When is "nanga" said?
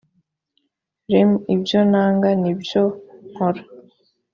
1.91-2.29